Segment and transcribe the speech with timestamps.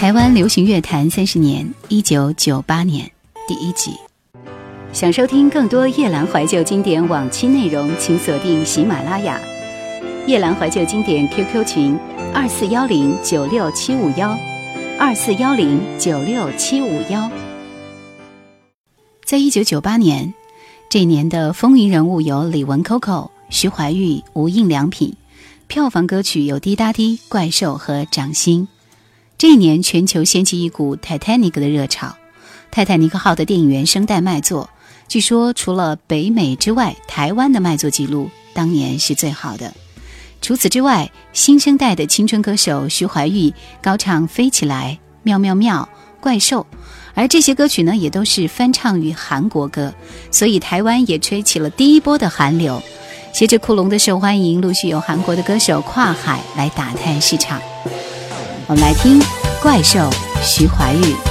[0.00, 3.12] 台湾流行乐坛三十年，一九九八年
[3.46, 3.90] 第一集。
[4.94, 9.38] 想收听更多夜兰怀旧经典往期内容，请锁定喜马拉雅
[10.26, 11.98] 夜兰怀旧经典 QQ 群
[12.32, 14.34] 二四幺零九六七五幺
[14.98, 17.30] 二四幺零九六七五幺。
[19.26, 20.32] 在一九九八年，
[20.88, 25.14] 这一年的风云人物有李玟、Coco、徐怀钰、无印良品，
[25.66, 28.66] 票房歌曲有《滴答滴》、《怪兽》和《掌心》。
[29.40, 32.08] 这一年，全球掀起一股《泰坦尼克》的热潮，
[32.70, 34.68] 《泰坦尼克号》的电影原声带卖座，
[35.08, 39.72] 据说除了北美之外，台湾的卖座记录当年是最好的。
[40.42, 45.88] 除此之外，新生代的青春歌手徐怀钰高唱《飞起来》《妙妙妙》
[46.22, 46.66] 《怪兽》，
[47.14, 49.94] 而这些歌曲呢，也都是翻唱于韩国歌，
[50.30, 52.82] 所以台湾也吹起了第一波的韩流。
[53.32, 57.58] 随着库龙的受欢迎，陆续有韩国的歌手跨海来打探市场。
[58.70, 59.18] 我们来听
[59.60, 59.98] 《怪兽》，
[60.44, 61.29] 徐怀钰。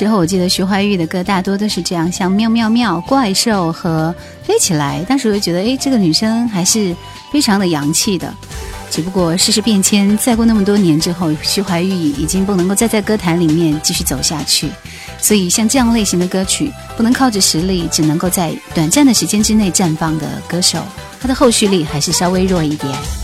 [0.00, 4.14] 时候，我记得徐怀钰的歌大多都是这样，像《妙妙妙》《怪兽》和
[4.46, 5.02] 《飞起来》。
[5.04, 6.96] 当时我就觉得，哎，这个女生还是
[7.30, 8.34] 非常的洋气的。
[8.90, 11.86] 只不过世事变迁，再过那么多年之后，徐怀钰
[12.18, 14.70] 已经不能够再在歌坛里面继续走下去。
[15.20, 20.82] 所以，像这样类型的歌曲，不能靠着实力，只能够在短暂的时间之内绽放的歌手，
[21.20, 23.19] 他的后续力还是稍微弱一点。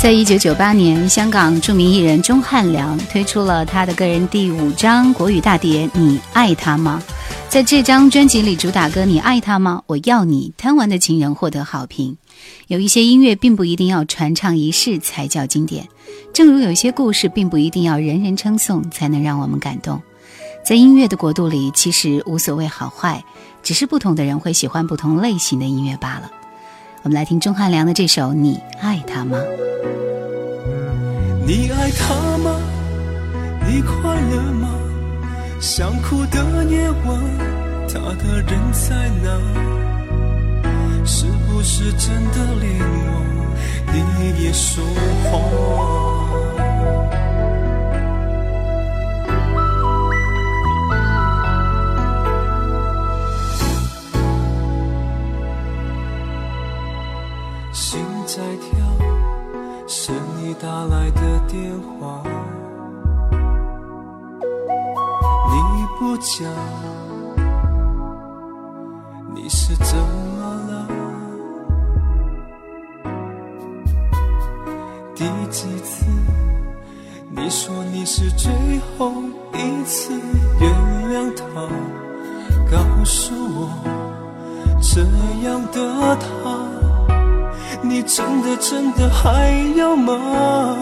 [0.00, 7.02] 在一九九八年，香港著名艺人钟汉良推出了他的个人第五张国语大碟《你爱他吗》。
[7.48, 9.82] 在这张专辑里，主打歌《你爱他吗？
[9.86, 12.16] 我要你》，贪玩的情人获得好评。
[12.68, 15.88] 有一些音乐并不一定要传唱一世才叫经典，
[16.32, 20.00] 正如有一些故事并不一定要人人称颂才能让我们感动。
[20.64, 23.22] 在音乐的国度里，其实无所谓好坏，
[23.64, 26.30] 只是不同的人会喜欢不同类型的音乐罢了。
[27.02, 29.38] 我们来听钟汉良的这首《你爱他吗》。
[31.46, 32.60] 你爱他吗？
[33.66, 34.68] 你快乐吗？
[35.60, 37.18] 想哭的夜晚，
[37.88, 39.30] 他的人在哪？
[41.04, 43.22] 是不是真的连我
[43.92, 43.96] 你
[44.44, 44.84] 也说
[45.30, 46.17] 谎？
[57.78, 58.76] 心在跳，
[59.86, 62.20] 是你打来的电话，
[65.48, 66.52] 你不讲，
[69.32, 70.88] 你是怎么了？
[75.14, 76.04] 第几次
[77.30, 78.52] 你说你是最
[78.98, 79.12] 后
[79.54, 80.12] 一次
[80.60, 80.68] 原
[81.08, 81.44] 谅他？
[82.70, 83.70] 告诉我，
[84.82, 85.00] 这
[85.46, 86.87] 样的他。
[87.80, 90.76] 你真的真的还要吗？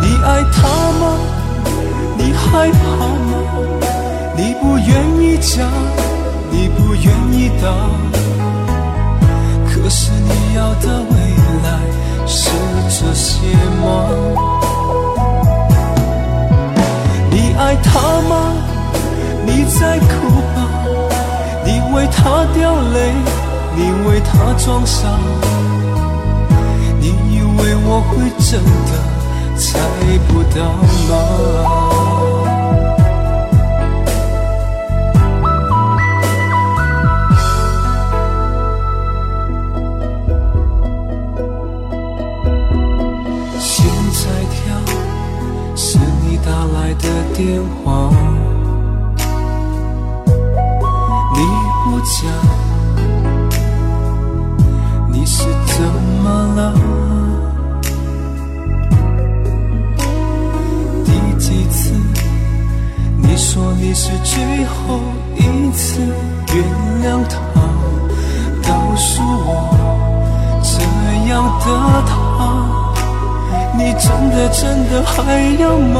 [0.00, 0.68] 你爱他
[1.00, 1.16] 吗？
[2.18, 3.32] 你害怕吗？
[4.36, 4.88] 你不愿
[5.20, 5.70] 意讲，
[6.50, 7.68] 你不愿意答。
[9.66, 11.14] 可是你要的未
[11.62, 11.68] 来
[12.26, 12.50] 是
[12.88, 13.32] 这些
[13.80, 13.84] 吗？
[17.30, 18.52] 你爱他吗？
[19.46, 20.33] 你在哭？
[22.04, 23.14] 为他掉泪，
[23.74, 25.08] 你为他装傻，
[27.00, 28.12] 你以为我会
[28.44, 28.92] 真的
[29.56, 29.80] 猜
[30.28, 30.60] 不到
[31.08, 31.12] 吗？
[43.58, 44.20] 心在
[44.52, 44.60] 跳，
[45.74, 48.23] 是你打来的电话。
[56.54, 56.72] 了？
[61.04, 61.92] 第几次
[63.18, 65.00] 你说你是最后
[65.36, 66.00] 一次
[66.52, 66.64] 原
[67.02, 67.34] 谅他？
[68.62, 69.48] 告诉我，
[70.62, 70.74] 这
[71.28, 71.64] 样的
[72.06, 72.12] 他，
[73.76, 75.12] 你真的真的还
[75.60, 75.96] 要吗？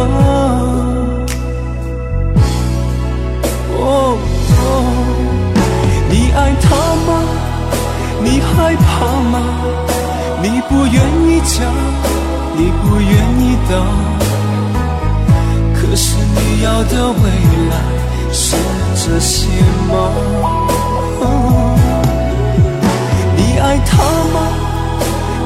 [3.78, 3.82] 哦。
[6.08, 6.66] 你爱他
[7.06, 7.10] 吗？
[8.22, 8.84] 你害怕
[9.30, 9.34] 吗？
[10.44, 10.94] 你不愿
[11.26, 11.73] 意讲，
[12.55, 13.11] 你不愿
[13.41, 13.73] 意等。
[15.75, 17.31] 可是你要的未
[17.70, 17.75] 来
[18.31, 18.55] 是
[18.94, 19.49] 这些
[19.88, 19.93] 吗？
[23.35, 24.02] 你爱他
[24.35, 24.37] 吗？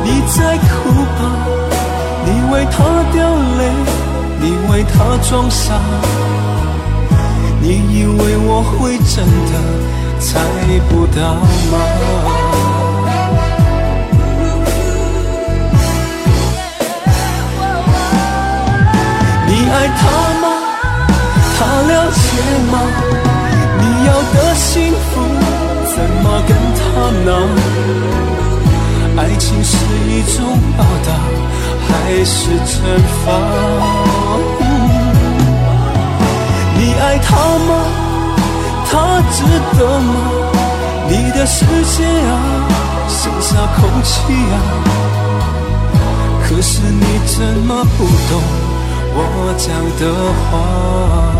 [0.03, 1.21] 你在哭吧？
[2.25, 2.82] 你为他
[3.13, 3.17] 掉
[3.56, 3.70] 泪，
[4.41, 5.79] 你为他装傻。
[7.61, 9.53] 你以为我会真的
[10.19, 10.41] 猜
[10.89, 11.34] 不到
[11.70, 12.47] 吗？
[19.70, 20.01] 爱他
[20.41, 20.44] 吗？
[21.58, 22.19] 他了解
[22.72, 22.75] 吗？
[23.81, 25.03] 你要的幸福
[25.94, 26.81] 怎么跟他
[27.25, 27.31] 拿？
[29.20, 29.77] 爱情是
[30.08, 30.37] 一种
[30.77, 31.08] 报答
[31.89, 31.91] 还
[32.25, 32.72] 是惩
[33.25, 33.27] 罚？
[36.77, 37.29] 你爱他
[37.69, 37.70] 吗？
[38.91, 38.93] 他
[39.32, 39.37] 值
[39.79, 40.10] 得吗？
[41.08, 42.32] 你的世界啊，
[43.08, 44.13] 剩下空气
[44.53, 44.56] 啊。
[46.48, 48.32] 可是你怎么不懂
[49.20, 51.38] 我讲的话？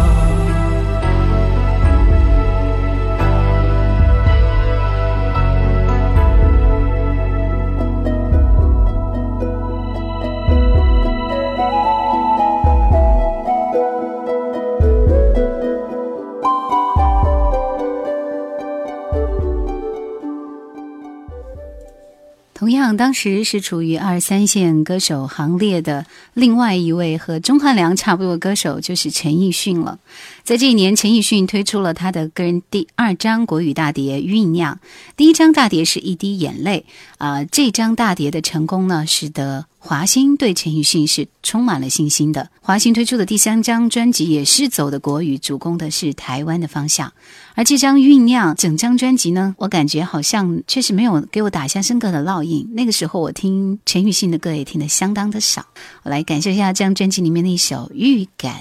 [22.97, 29.99] 当时是处于二三线歌手行列的另外一位和钟汉良差不多的歌手，就是陈奕迅了。
[30.45, 34.75] 在这一年，陈奕迅推出了他的个人第二张国语大碟《酝酿》，
[35.17, 36.85] 第一张大碟是一滴眼泪。
[37.19, 42.49] 啊，这张大碟的成功呢，使得华星对陈奕迅是充满了信心的。
[42.61, 47.13] 华星推出的第三张专辑也是走的国语，主攻的是台湾的方向。
[47.59, 52.65] 而这张酝酿整张专辑呢，我感觉好像确实没有给我打下深刻的烙印。
[52.73, 55.67] 那个时候我听陈奕迅的歌也听得相当的少。
[56.05, 58.55] 我来感受一下这张专辑里面的一首《预感》。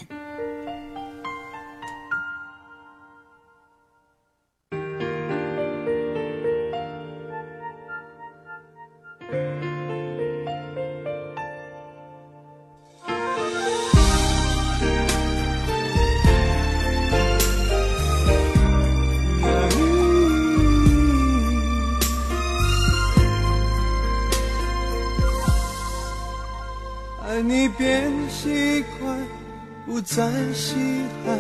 [27.77, 29.15] 变习惯，
[29.85, 30.75] 不再稀
[31.23, 31.37] 罕，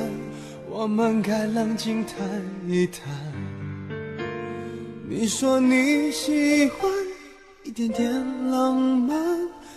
[0.69, 2.15] 我们该冷静谈
[2.67, 3.01] 一谈。
[5.09, 6.91] 你说你喜欢
[7.63, 8.11] 一点点
[8.51, 9.17] 浪漫，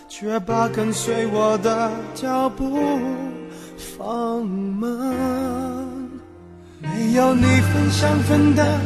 [0.07, 2.99] 却把跟随我的脚步
[3.97, 4.89] 放慢。
[6.79, 8.79] 没有你分享分担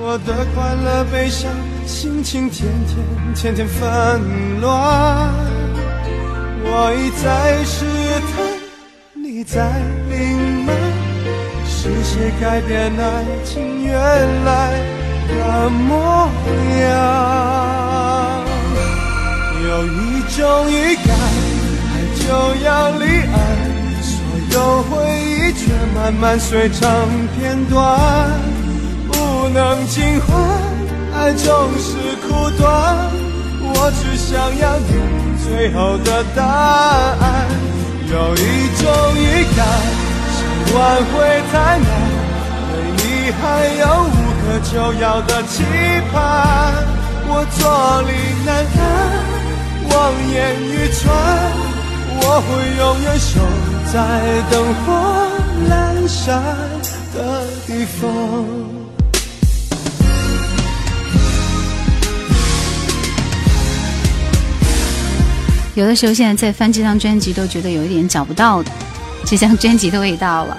[0.00, 1.50] 我的快乐悲伤，
[1.84, 5.57] 心情天天天天纷乱。
[6.70, 7.86] 我一再试
[8.28, 8.44] 探，
[9.14, 9.56] 你在
[10.10, 10.14] 隐
[10.66, 10.76] 瞒，
[11.66, 13.94] 是谁改变爱情原
[14.44, 14.78] 来
[15.28, 16.28] 的模
[16.80, 16.86] 样？
[19.64, 21.08] 有一种预感，
[21.88, 22.22] 爱就
[22.62, 23.34] 要离岸，
[24.02, 24.12] 所
[24.52, 24.92] 有回
[25.24, 26.86] 忆却慢慢碎成
[27.34, 27.78] 片段，
[29.10, 30.36] 不能尽欢，
[31.16, 31.46] 爱总
[31.78, 31.96] 是
[32.28, 33.10] 苦短，
[33.62, 35.27] 我只想要你。
[35.48, 37.48] 最后的答案，
[38.10, 38.86] 有一种
[39.16, 39.66] 预感，
[40.36, 40.38] 想
[40.74, 41.12] 挽回
[41.50, 41.88] 太难，
[42.70, 43.02] 对你
[43.32, 43.42] 还
[43.80, 45.64] 有无可救药的期
[46.12, 46.16] 盼，
[47.26, 47.60] 我坐
[48.02, 48.10] 立
[48.46, 48.80] 难安，
[49.90, 49.96] 望
[50.32, 51.02] 眼欲穿，
[52.20, 53.30] 我会永远守
[53.92, 53.96] 在
[54.50, 54.86] 灯火
[55.68, 55.72] 阑
[56.06, 56.26] 珊
[57.14, 57.18] 的
[57.66, 57.68] 地
[58.00, 58.77] 方。
[65.78, 68.64] 有的时候，现在在翻这张专辑，都觉得有一点找不到
[69.24, 70.58] 这张专辑的味道了。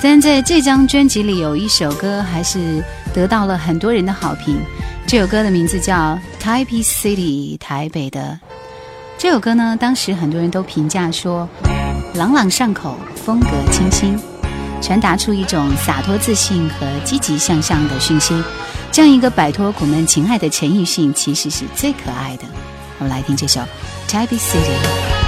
[0.00, 2.80] 但在这张专辑里，有一首歌还是
[3.12, 4.60] 得到了很多人的好评。
[5.08, 8.38] 这首歌的名字叫《Taipei City》，台北的。
[9.18, 11.48] 这首歌呢，当时很多人都评价说，
[12.14, 14.16] 朗朗上口，风格清新，
[14.80, 18.40] 传达出一种洒脱自信和积极向上的讯息。
[18.92, 22.44] 这样一个摆脱苦闷情爱的陈奕迅，其实是最可爱的。
[22.99, 23.61] 我们来听这首。
[24.07, 25.18] Taipei City。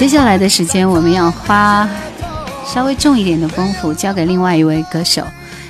[0.00, 1.86] 接下来的时间，我们要花
[2.66, 5.22] 稍微重一点的功夫交给另外一位歌手。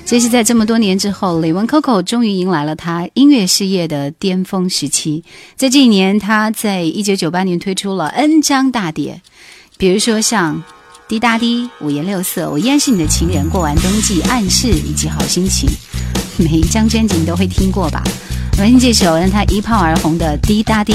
[0.07, 5.25] 这是在这么多年之后，李玟 Coco 终于迎来了他音乐事业的巅峰时期。
[5.57, 9.21] 在这一年，他在一九九八年推出了 N 张大碟，
[9.77, 10.59] 比如说像
[11.09, 15.69] 《滴答滴》《五颜六色》《我依然是你的情人》《过完冬季》《暗示》以及《好心情》，
[16.37, 18.01] 每一张专辑你都会听过吧？
[18.59, 20.93] 我们听这首让他一炮而红的《滴答滴》。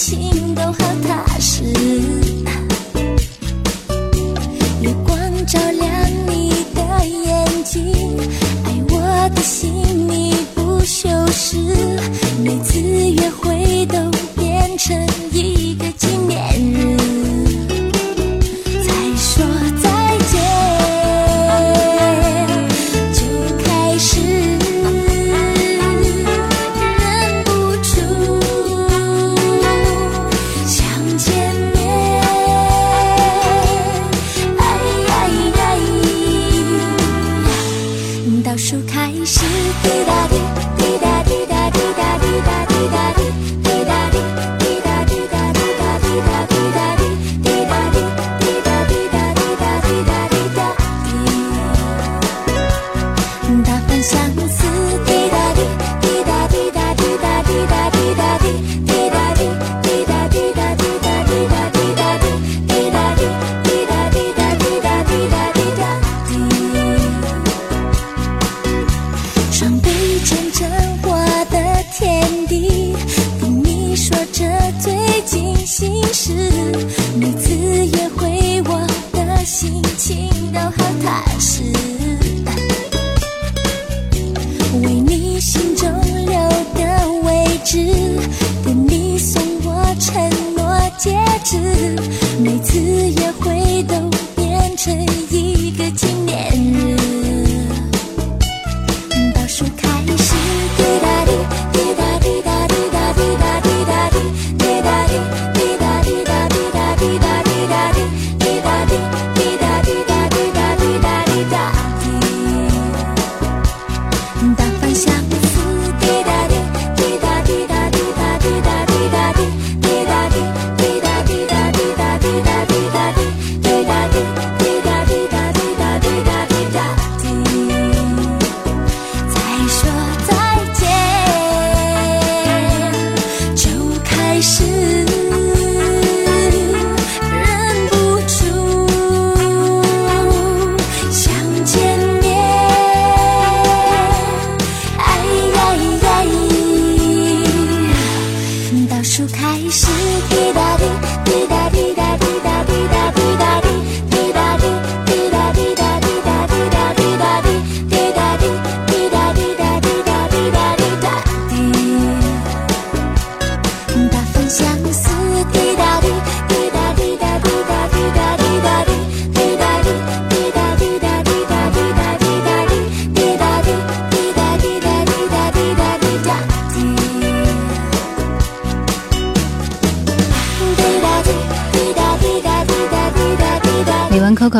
[0.00, 0.39] 情
[38.42, 39.40] 倒数开始，
[39.82, 40.36] 滴答滴，
[40.78, 43.19] 滴答滴答滴答滴答滴答。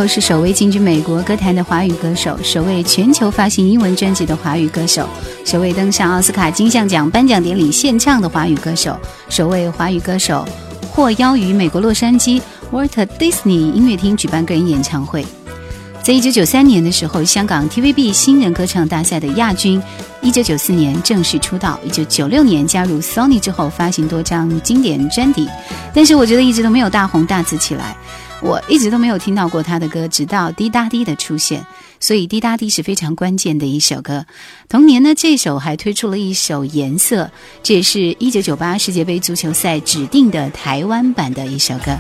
[0.01, 5.07] 后是首位进军美国歌坛的华语歌手，首位全球发行英文专辑的华语歌手，
[5.45, 10.49] 首位登上奥斯卡金像奖颁奖典礼献唱的华语歌手，首位华语歌手
[10.91, 12.41] 获邀于美国洛杉矶
[12.73, 15.23] Walt Disney 音乐厅举办个人演唱会。
[16.03, 19.83] 在一九九三年的时候，香港 TVB 新人歌唱大赛的亚军。
[20.23, 25.49] 一九九四年正式出道，一九九六年加入 Sony 之后，发行多张经典专辑，
[25.95, 27.97] 但是我觉得一直都没有大红大紫起来。
[28.43, 31.65] 我一直都没有听到过他的歌，直到《滴答滴》的出现，
[32.01, 34.25] 所以《滴答滴》是非常关键的一首歌。
[34.69, 37.25] 同年呢，这首还推出了一首《颜色》，
[37.63, 41.99] 这也是一九九八世界杯足球赛指定的台湾版的一首歌。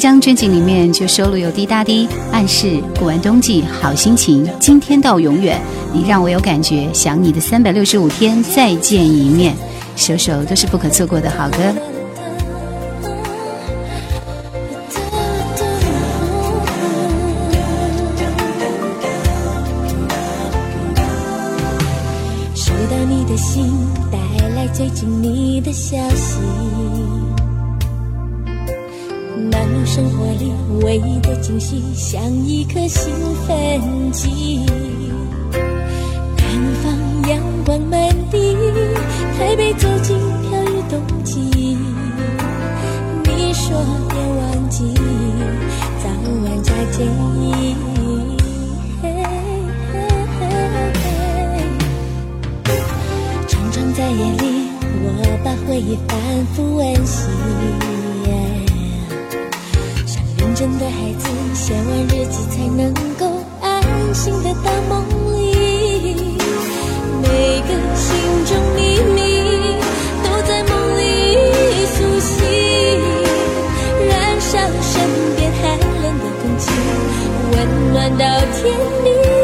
[0.00, 5.60] 张专辑里面就收录有滴答滴、暗示、过完冬季、好心情、今天到永远、
[5.92, 9.54] 你让我有感觉、想你的三百六十五天、再见一面，
[9.96, 11.58] 首首都是不可错过的好歌。
[38.30, 38.54] 地，
[39.36, 41.40] 台北走进飘雨冬季。
[43.24, 43.76] 你说
[44.08, 44.94] 别忘记，
[46.02, 46.08] 早
[46.44, 47.74] 晚加建议。
[53.48, 54.70] 常常在夜里，
[55.02, 55.06] 我
[55.44, 56.16] 把回忆反
[56.54, 57.28] 复温习。
[60.06, 63.26] 像认真的孩子，写完日记才能够
[63.60, 63.82] 安
[64.14, 65.02] 心的到梦
[65.36, 65.49] 里。
[67.32, 68.06] 每个心
[68.44, 69.18] 中秘密
[70.24, 71.00] 都在梦里
[71.94, 72.34] 苏醒，
[74.08, 74.92] 燃烧身
[75.36, 76.70] 边寒冷的空气，
[77.52, 79.39] 温暖到天明。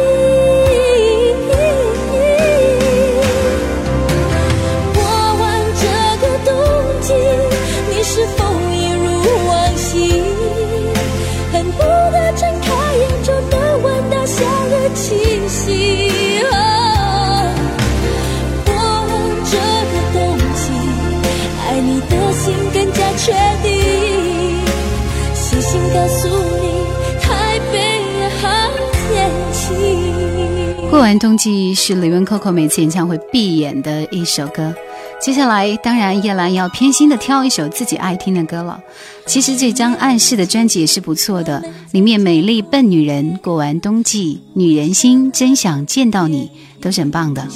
[31.06, 34.74] 完冬季是李玟 Coco 每次演唱会必演的一首歌。
[35.20, 38.80] 接下来，当然叶兰要偏心的挑一首自己爱听的歌了。
[39.24, 47.46] 其实这张暗示的专辑也是不错的，里面《美丽笨女人》、《过完冬季》、《女人心》、真想见到你都是很棒的。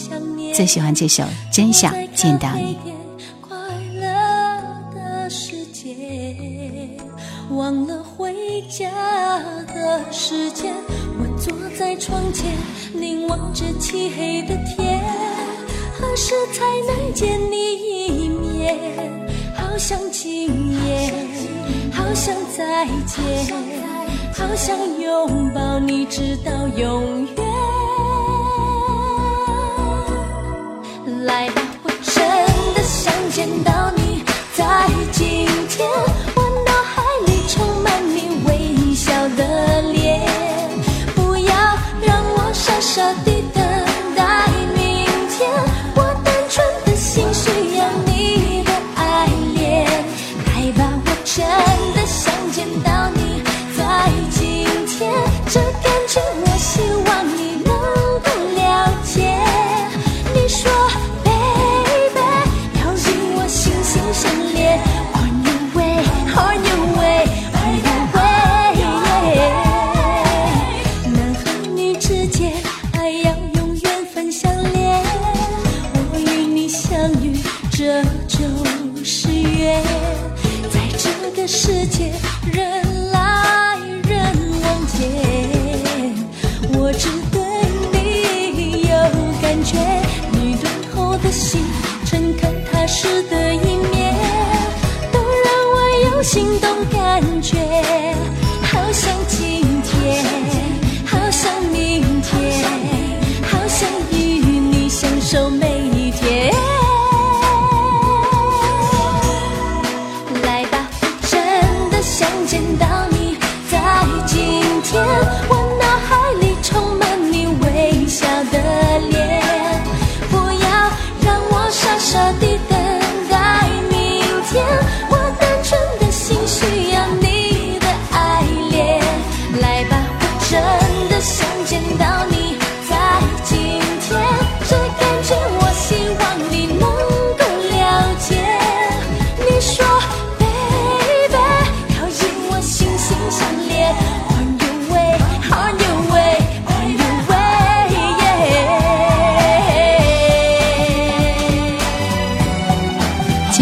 [0.55, 2.77] 最喜欢这首《真想见到你》。
[3.49, 3.59] 快
[3.97, 4.05] 乐
[4.95, 5.97] 的世界，
[7.51, 8.89] 忘了回家
[9.75, 10.73] 的时间。
[11.91, 12.57] 在窗前，
[12.93, 15.03] 凝望着漆黑的天，
[15.99, 17.57] 何时才能见你
[18.15, 18.79] 一面？
[19.57, 20.47] 好想今
[20.87, 21.13] 夜，
[21.93, 23.53] 好想再见，
[24.33, 27.45] 好想拥抱你，直到永远。
[31.25, 32.25] 来吧，我真
[32.73, 34.23] 的想见到你，
[34.55, 35.91] 在今天，
[42.99, 43.30] 我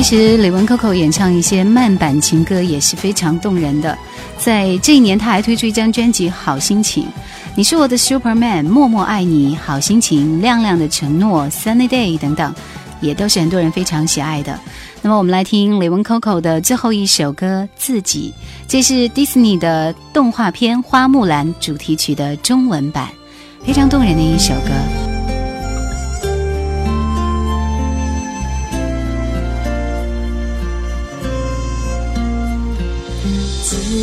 [0.09, 3.99] 其实李玟 Coco 演唱一些慢板情歌也是非常动人的。
[4.39, 7.05] 在这一年，他还推出一张专辑《好心情》，
[7.55, 12.55] 你是我的 Superman，默默爱你，好心情，亮亮的承诺，Sunny Day 等等，
[13.03, 14.59] 也都是很多人非常喜爱的。
[15.03, 18.33] 那么我们来听雷文 Coco 的最后一首歌《自己》，
[18.67, 23.11] 这是 Disney 的动画片《花木兰》主题曲的中文版，
[23.63, 25.08] 非常动人的一首歌。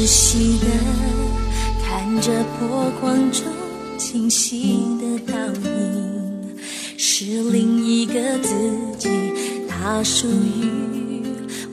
[0.05, 0.67] 仔细的
[1.83, 3.41] 看着波光中
[3.97, 5.35] 清晰的倒
[5.67, 6.55] 影，
[6.95, 8.53] 是另一个自
[8.99, 9.09] 己，
[9.67, 11.23] 它属于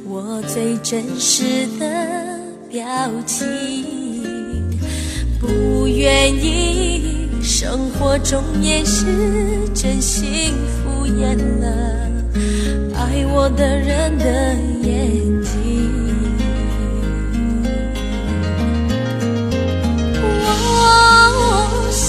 [0.07, 2.41] 我最真实的
[2.71, 2.83] 表
[3.27, 3.85] 情。
[5.39, 9.05] 不愿意生活中掩饰
[9.75, 12.09] 真心敷衍了
[12.97, 14.55] 爱我的人的
[14.89, 16.02] 眼睛。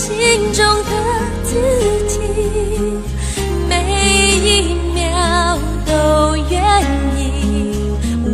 [0.04, 0.12] 心
[0.52, 0.92] 中的
[1.46, 1.56] 自
[2.10, 2.20] 己，
[3.70, 3.72] 每
[4.44, 6.60] 一秒都愿
[7.18, 7.22] 意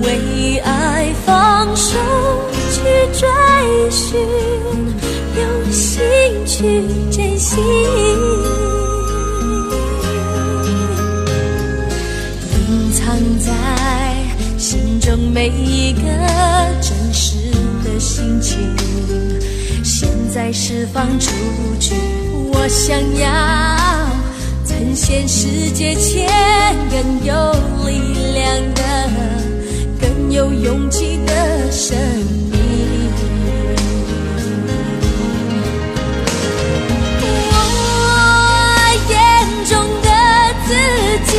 [0.01, 1.95] 为爱放手
[2.71, 2.81] 去
[3.13, 3.21] 追
[3.91, 4.19] 寻，
[5.37, 5.99] 用心
[6.47, 7.61] 去珍惜。
[12.67, 13.53] 隐藏在
[14.57, 16.01] 心中每一个
[16.81, 17.35] 真实
[17.83, 18.57] 的心情，
[20.33, 21.31] 再释放出
[21.79, 21.95] 去。
[22.53, 23.27] 我想要
[24.65, 26.29] 呈现世界前
[26.91, 27.33] 更有
[27.85, 28.81] 力量的、
[29.99, 31.97] 更有勇气的生
[32.51, 32.59] 命。
[37.51, 37.57] 我
[39.09, 39.13] 眼
[39.65, 40.09] 中的
[40.67, 40.69] 自
[41.31, 41.37] 己，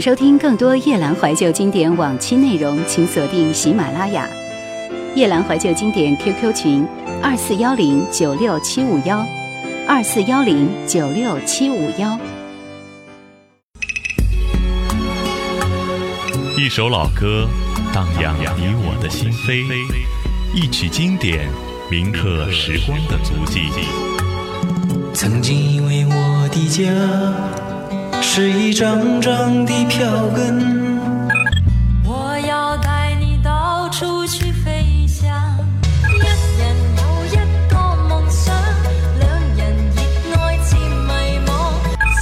[0.00, 4.26] 想收听更多夜兰怀旧经典往期内容，请锁定喜马拉雅。
[5.14, 6.88] 夜兰怀旧经典 QQ 群：
[7.22, 9.22] 二四幺零九六七五幺，
[9.86, 12.18] 二四幺零九六七五幺。
[16.56, 17.46] 一首老歌，
[17.92, 19.66] 荡漾你我的心扉；
[20.54, 21.46] 一曲经典，
[21.90, 23.68] 铭刻时光的足迹。
[25.12, 26.90] 曾经以为我的家
[28.32, 30.96] 是一张张的票根，
[32.04, 35.28] 我要带你到处去飞翔，
[36.08, 36.18] 一
[36.60, 37.36] 人有一
[37.68, 37.76] 个
[38.08, 38.54] 梦想，
[39.18, 39.74] 两人
[40.30, 41.50] 热爱渐迷茫，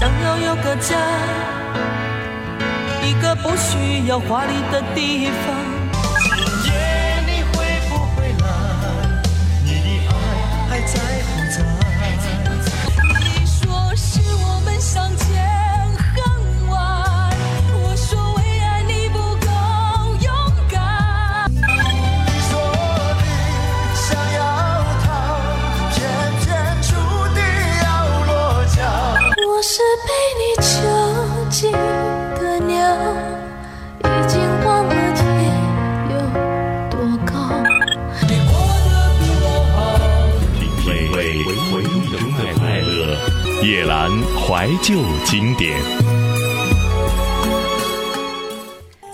[0.00, 0.96] 想要有个家，
[3.02, 5.57] 一个不需要华丽的地方。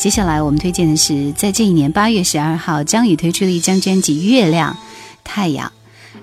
[0.04, 4.76] 接下来我们推荐的是，在这一年八月十二号，张宇推出了一张专辑《月亮
[5.24, 5.66] 太阳》，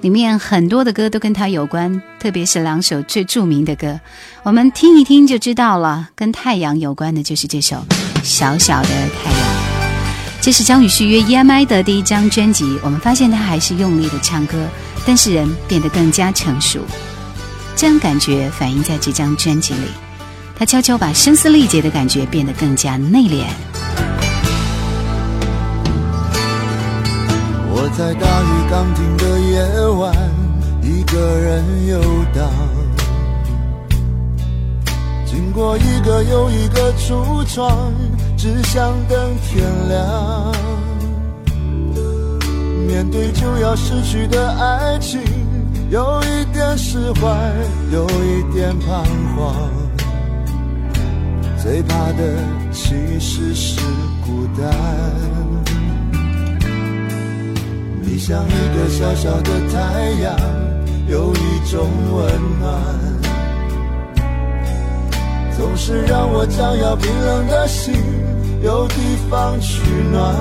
[0.02, 4.00] 里面很多的歌都跟他有关，特别是两首最著名的歌，
[4.44, 6.10] 我们听一听就知道了。
[6.16, 7.78] 跟太阳有关的就是这首
[8.22, 9.42] 《小小的太阳》。
[10.40, 14.64] 这是张宇续约 EMI 的第一张专辑，我们发现他还是用力的唱歌，
[15.08, 16.82] 但是人变得更加成熟。
[17.76, 19.88] 这样感觉反映在这张专辑里，
[20.56, 23.46] 他悄悄把声嘶力竭的感觉变得更加内敛。
[27.74, 30.14] 我在大雨刚停的夜晚，
[30.82, 32.00] 一个人游
[32.34, 32.50] 荡，
[35.26, 37.94] 经过一个又一个橱窗，
[38.38, 40.52] 只想等天亮。
[42.88, 45.22] 面对就要失去的爱情，
[45.90, 47.30] 有一点释怀，
[47.92, 49.04] 有一点彷
[49.36, 49.56] 徨。
[51.62, 52.24] 最怕的
[52.72, 53.80] 其实是
[54.26, 54.68] 孤单。
[58.02, 60.36] 你像一个小小的太阳，
[61.08, 62.26] 有一种温
[62.60, 62.74] 暖，
[65.56, 67.94] 总是让我将要冰冷的心
[68.64, 68.96] 有地
[69.30, 70.36] 方取暖。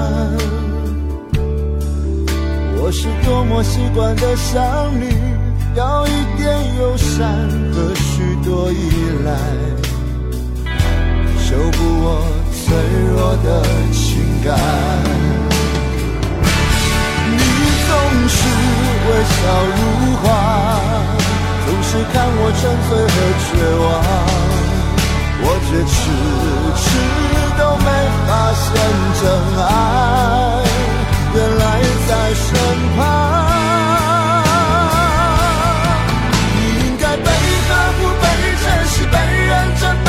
[2.83, 4.59] 我是多么习惯的想
[4.99, 5.15] 你，
[5.77, 7.29] 要一点友善
[7.75, 8.91] 和许多依
[9.23, 9.33] 赖，
[11.51, 12.07] 修补我
[12.55, 12.63] 脆
[13.11, 13.49] 弱的
[13.91, 14.07] 情
[14.45, 14.55] 感。
[17.27, 17.43] 你
[17.89, 17.91] 总
[18.29, 18.39] 是
[19.11, 19.35] 微笑
[19.75, 19.79] 如
[20.23, 20.23] 花，
[21.67, 23.51] 总是看我沉醉和绝
[23.83, 23.85] 望，
[25.43, 25.93] 我却迟
[26.79, 26.87] 迟
[27.59, 27.87] 都没
[28.29, 28.65] 发现
[29.19, 29.23] 真
[29.67, 29.69] 爱，
[31.35, 31.63] 原来
[32.07, 32.47] 在身
[32.97, 32.99] 旁。
[36.55, 38.25] 你应该被呵护、被
[38.63, 40.09] 珍惜、被认真、被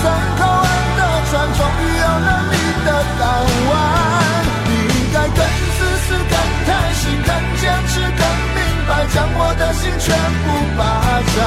[9.13, 10.47] 将我的心全部
[10.77, 10.81] 霸
[11.35, 11.37] 占。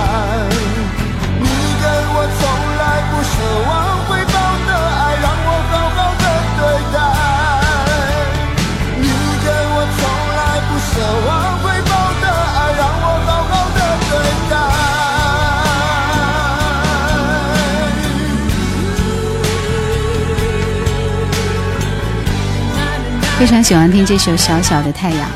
[1.41, 1.49] 你
[1.81, 2.41] 给我从
[2.77, 3.33] 来不奢
[3.67, 3.73] 望
[4.07, 4.37] 回报
[4.67, 6.25] 的爱，让我好好的
[6.59, 6.61] 对
[6.93, 6.97] 待。
[9.01, 9.03] 你
[9.43, 9.99] 给我从
[10.37, 10.93] 来不奢
[11.27, 11.31] 望
[11.63, 13.79] 回报的爱，让我好好的
[14.11, 14.13] 对
[14.51, 14.53] 待。
[23.39, 25.27] 非常喜欢听这首《小小的太阳》，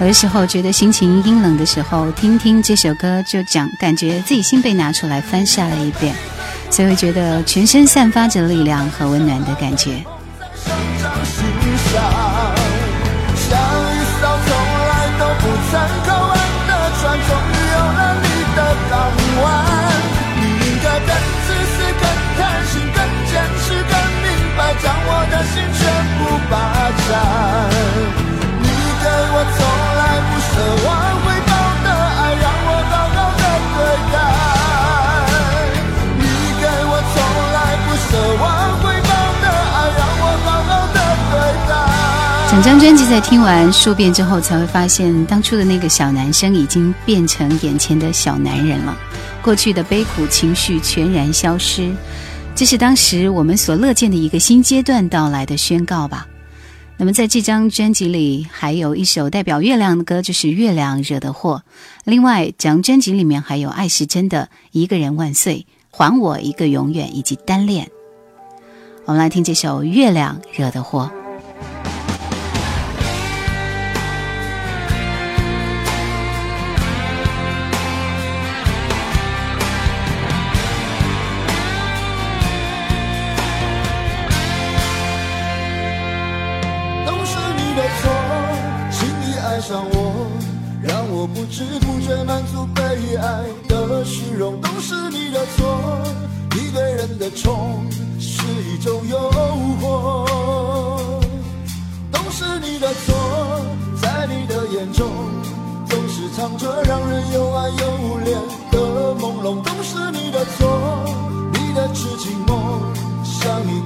[0.00, 6.14] 有的时候觉得心情阴冷的时候，听听这首歌就讲，感觉自己心被拿出来翻下了一遍，
[6.70, 10.04] 所以会觉得全身散发着力量和温暖的感觉。
[24.82, 25.80] 将我的心全
[26.18, 26.20] 部
[26.50, 26.54] 霸
[27.08, 27.16] 占，
[42.50, 48.96] 整张专辑在听完数遍之后，才会发现当初的那个小男生已经变成眼前的小男人了，
[49.42, 51.92] 过去的悲苦情绪全然消失，
[52.54, 56.26] 这是当时我们所乐见的一个新阶段到来的宣告吧。
[56.96, 61.62] 那么在这张专辑里，还有一首代表月亮的歌，就是《月亮惹的祸》。
[62.04, 67.86] 另外，整张专辑里面还有爱是真的《一个人万岁》，还我一个永远，以及《单恋》。
[69.04, 71.10] 我们来听这首《月亮惹的祸》。
[97.28, 97.84] 的宠
[98.18, 99.18] 是一种诱
[99.80, 100.24] 惑。
[102.10, 103.14] 都是你的错，
[104.00, 105.06] 在你的眼中
[105.88, 107.76] 总是藏着让人又爱又
[108.24, 108.32] 怜
[108.72, 109.62] 的朦胧。
[109.62, 111.04] 都是你的错，
[111.52, 112.80] 你的痴情梦
[113.22, 113.80] 像一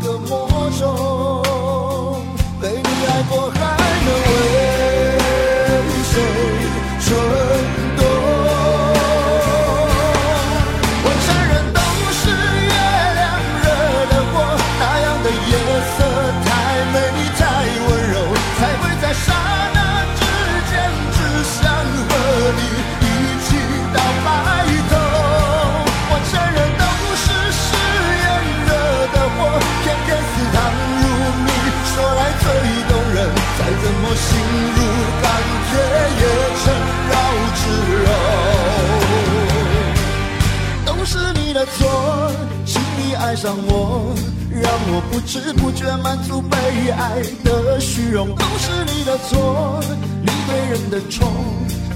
[45.34, 46.58] 我不知不觉满足被
[46.90, 48.28] 爱的虚荣。
[48.36, 49.80] 都是你的错，
[50.20, 51.32] 你对人的宠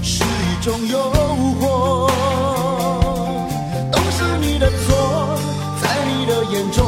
[0.01, 0.97] 是一种诱
[1.61, 2.09] 惑。
[3.91, 5.37] 都是你的错，
[5.83, 6.83] 在你的眼中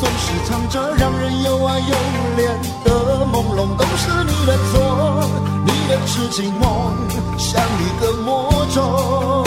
[0.00, 1.94] 总是藏着让人又爱又
[2.36, 2.40] 怜
[2.84, 3.76] 的朦胧。
[3.76, 5.22] 都是你的错，
[5.64, 6.96] 你的痴情梦
[7.38, 9.46] 像一个魔咒。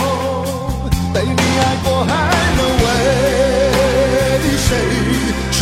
[1.13, 2.11] 被你爱过，还
[2.55, 2.86] 能为
[4.57, 4.69] 谁
[5.51, 5.59] 蠢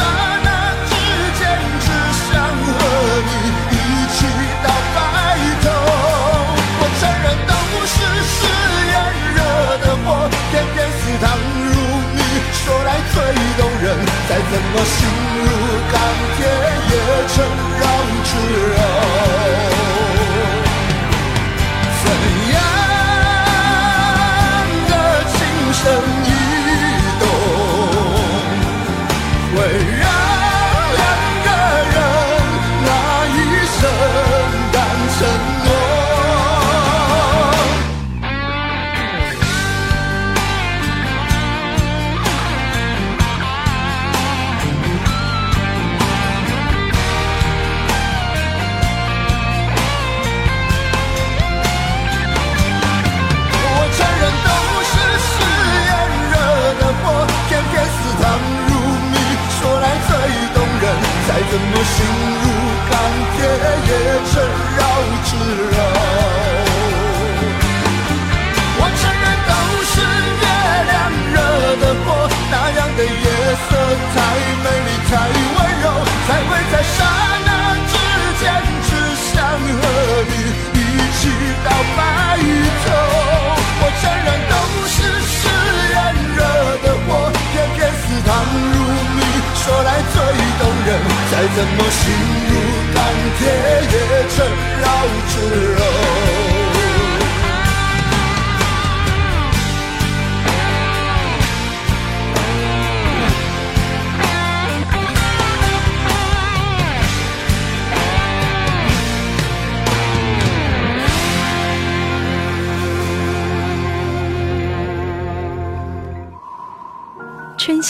[0.00, 0.02] 刹
[0.46, 0.48] 那
[0.88, 0.92] 之
[1.38, 1.40] 间，
[1.84, 1.86] 只
[2.24, 2.68] 想和
[3.28, 3.30] 你
[3.70, 3.76] 一
[4.16, 4.18] 起
[4.64, 4.98] 到白
[5.62, 5.64] 头。
[6.80, 7.52] 我承认，都
[7.92, 7.94] 是
[8.34, 8.40] 誓
[8.92, 8.94] 言
[9.36, 9.38] 惹
[9.84, 10.08] 的祸，
[10.50, 11.24] 偏偏似糖
[11.68, 11.76] 如
[12.16, 12.18] 蜜，
[12.64, 13.14] 说来最
[13.58, 13.84] 动人。
[14.28, 14.96] 再怎么心
[15.44, 15.46] 如
[15.92, 15.94] 钢
[16.36, 16.38] 铁，
[16.90, 16.94] 也
[17.28, 17.36] 成
[17.80, 17.84] 绕
[18.24, 18.79] 指。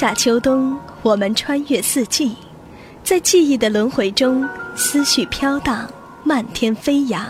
[0.00, 2.34] 夏秋冬，我们穿越四季，
[3.04, 5.86] 在记忆的轮回中，思绪飘荡，
[6.24, 7.22] 漫天飞扬。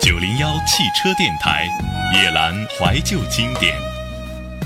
[0.00, 1.68] 九零幺汽车电台，
[2.14, 3.74] 夜阑怀旧经典。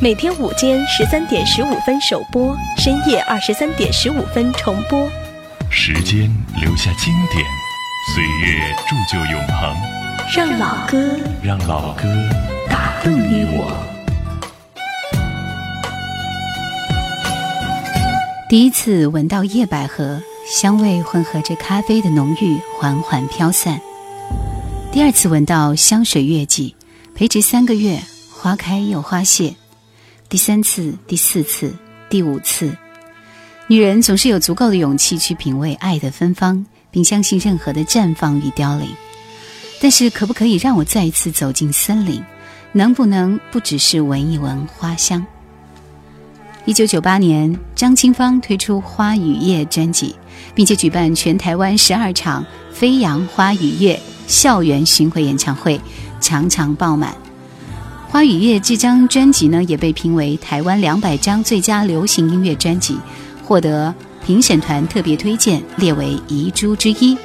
[0.01, 5.11] 每天午间十三点十五分首播，深夜二十三点十五分重播。
[5.69, 7.45] 时间留下经典，
[8.15, 9.77] 岁月铸就永恒。
[10.33, 10.97] 让老歌
[11.43, 12.05] 让老歌
[12.71, 13.96] 打动你我。
[18.49, 23.81] 第一次闻到夜百合香味混合着咖啡的浓郁，缓缓飘散。
[24.93, 26.77] 第二次闻到香水月季，
[27.13, 29.53] 培植三个月，花开又花谢。
[30.29, 31.75] 第三次、第四次、
[32.09, 32.73] 第五次，
[33.67, 38.89] 女人总是有足够的勇气去品味爱的芬芳，并相信任何的绽放与凋零。
[39.81, 42.23] 但是，可不可以让我再一次走进森林？
[42.71, 45.27] 能不能不只是闻一闻花香？
[46.67, 50.17] 一九九八年，张清芳推出《花与叶》专辑，
[50.53, 52.45] 并且举办全台湾十二场
[52.75, 55.81] “飞扬花与叶”校园巡回演唱会，
[56.21, 57.13] 场场爆满。
[58.11, 62.99] 《花与叶》这张专辑呢，也被评为台湾两百张最佳流行音乐专辑，
[63.45, 63.95] 获得
[64.27, 67.17] 评审团特别推荐，列为遗珠之一。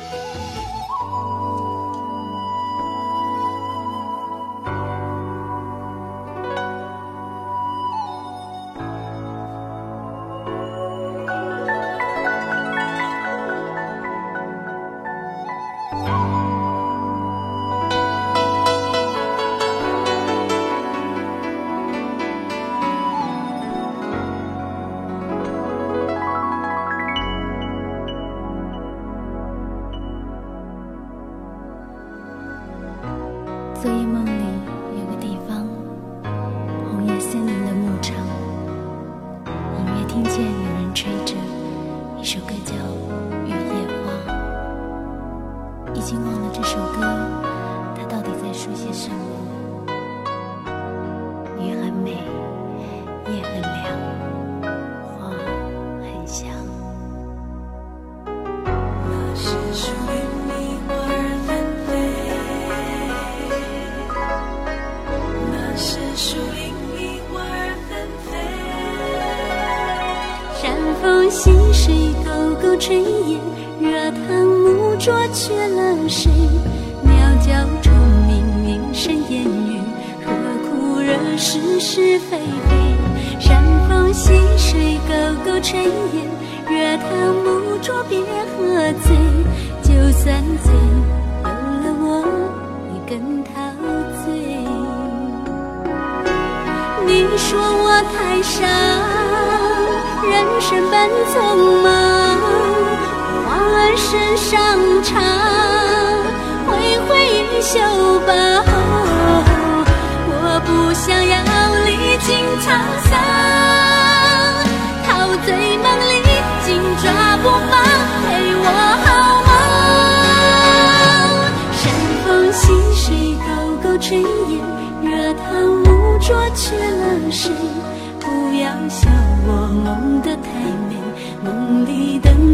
[101.10, 101.71] 生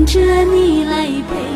[0.07, 1.46] 着你来陪。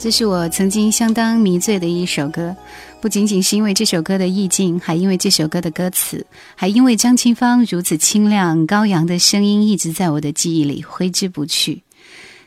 [0.00, 2.56] 这是我曾经相当迷醉的一首歌，
[3.02, 6.24] 不仅仅是因为这首歌的意境，还因为这首歌的歌词，
[6.56, 11.82] 还因为张清芳如此清亮高扬的声音一直在我的记忆里挥之不去。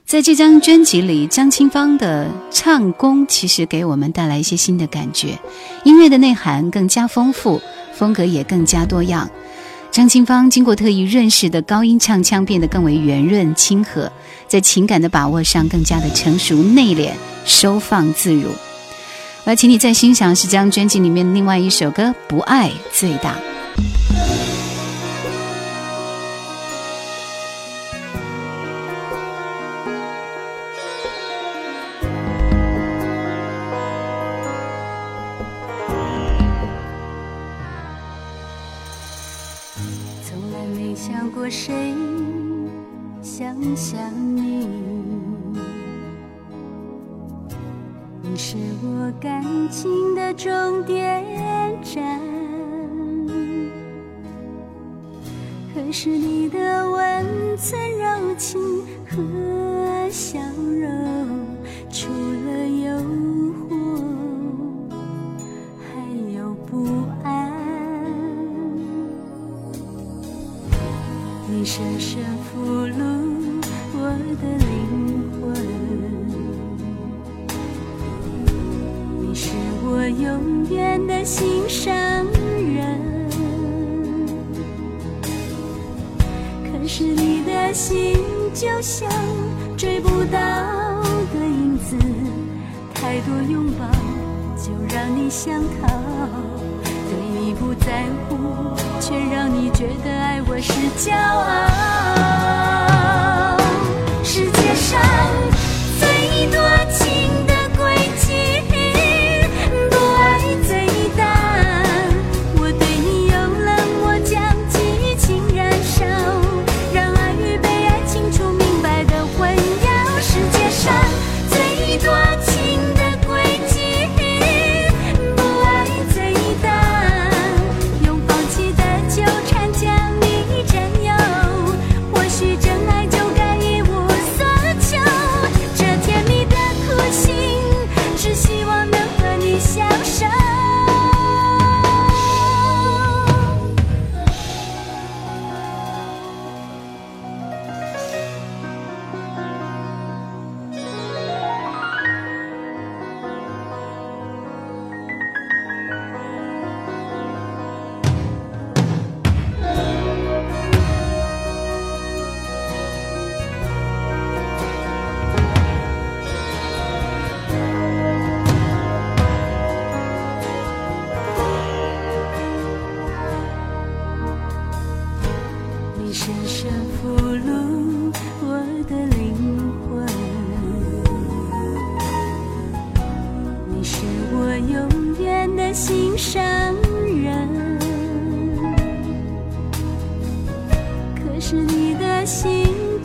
[0.03, 5.37] 在这张专辑里，张清芳的唱功其实给我们带来一些新的感觉，
[5.85, 7.61] 音乐的内涵更加丰富，
[7.93, 9.29] 风格也更加多样。
[9.93, 14.11] 张清芳经过特意润饰的高音唱腔变得更为圆润亲和，
[14.47, 17.11] 在情感的把握上更加的成熟内敛、
[17.45, 18.49] 收放自如。
[19.43, 23.35] 我要请你再欣赏是这张专辑里面另外一首歌《不爱最大》。
[41.55, 41.93] 谁
[43.21, 44.67] 想想你，
[48.23, 51.23] 你是我感情的终点
[51.83, 52.19] 站。
[55.75, 58.59] 可是你的温存柔情
[59.07, 60.89] 和笑容，
[61.91, 62.97] 除了诱
[63.69, 64.89] 惑，
[65.77, 66.01] 还
[66.35, 67.12] 有不。
[71.55, 73.03] 你深深俘虏
[73.93, 74.09] 我
[74.41, 75.53] 的灵魂，
[79.21, 79.51] 你是
[79.83, 82.99] 我永远的心上人。
[86.65, 88.17] 可是你的心
[88.51, 89.07] 就像
[89.77, 90.39] 追不到
[91.33, 91.95] 的影子，
[92.95, 93.85] 太多拥抱
[94.57, 95.87] 就让你想逃。
[96.83, 98.35] 对你不在乎，
[99.05, 101.67] 却让你觉得爱我是骄傲。
[104.23, 104.97] 世界上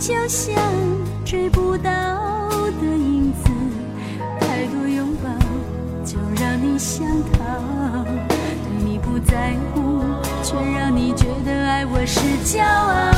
[0.08, 0.56] 就像
[1.22, 1.90] 追不到
[2.80, 3.50] 的影子，
[4.40, 5.28] 太多拥抱
[6.02, 8.38] 就让你想逃，对
[8.82, 10.00] 你不在乎，
[10.42, 13.17] 却让你觉得爱我是骄傲。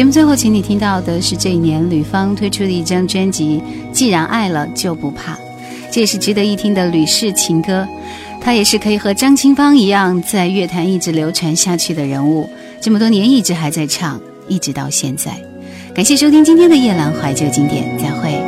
[0.00, 5.34] 节目最后，请你听到的是这一年吕方推出的一张专辑《既然爱了就不怕》，
[5.92, 7.86] 这也是值得一听的吕氏情歌。
[8.40, 12.48] 他也是可以和张清芳一样，在乐坛一直流传下去的人物，
[12.80, 15.32] 这么多年一直还在唱，一直到现在。
[15.94, 18.39] 感谢收听今天的夜阑怀旧经典，再会。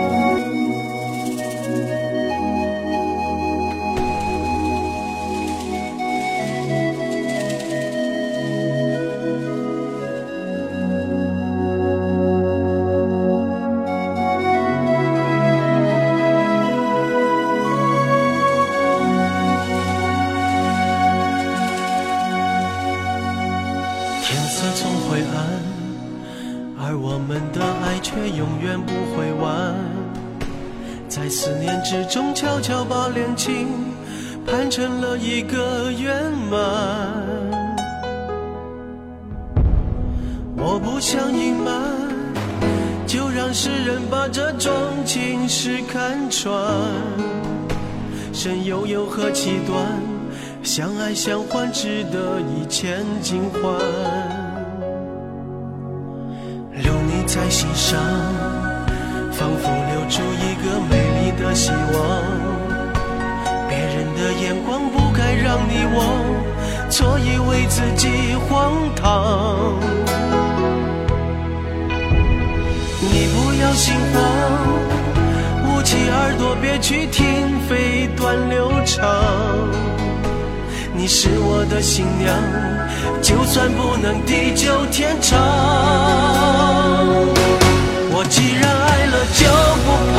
[51.13, 53.63] 相爱相欢值得一千金换。
[56.73, 58.01] 留你在心上，
[59.31, 61.77] 仿佛留住一个美丽的希望。
[63.69, 65.97] 别人的眼光不该让你我
[66.91, 69.79] 错以为自己荒唐。
[73.01, 74.23] 你不要心慌。
[75.65, 79.91] 捂起耳朵，别去听飞短流长。
[81.03, 82.32] 你是我的新娘，
[83.20, 85.36] 就算不能地久天长。
[88.14, 89.42] 我既然爱了，就
[89.82, 90.16] 不怕，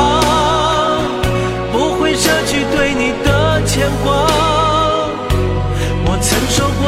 [1.71, 4.27] 不会舍去对你的牵挂。
[6.05, 6.82] 我曾说过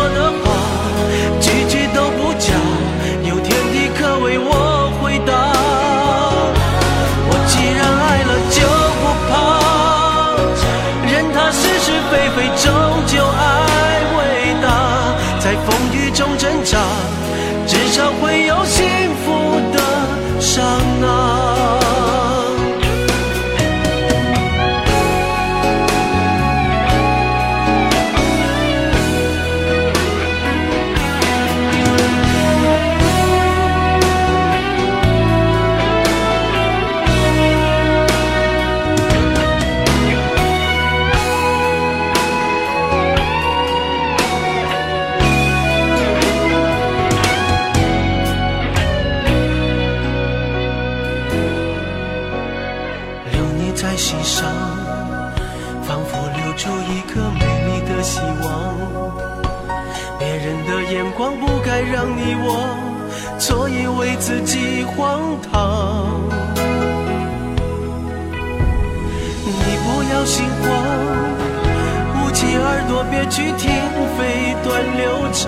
[74.17, 75.43] 飞断流长。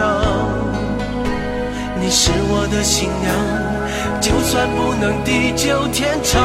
[1.99, 3.27] 你是我的新娘，
[4.21, 6.39] 就算不能地久天长，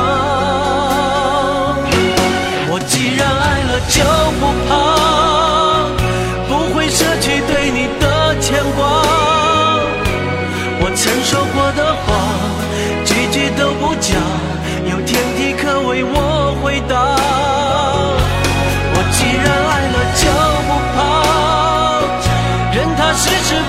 [2.68, 4.02] 我既然爱了就
[4.40, 4.91] 不怕，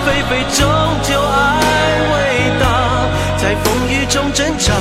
[0.05, 0.59] 非非，终
[1.03, 1.41] 究爱
[2.11, 2.15] 伟
[2.59, 2.63] 大。
[3.37, 4.73] 在风雨中挣扎，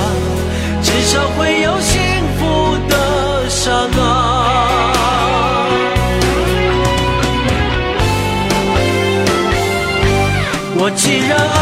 [0.83, 2.01] 至少会有幸
[2.39, 2.41] 福
[2.89, 2.95] 的
[3.49, 3.99] 刹那。
[10.75, 11.62] 我既然爱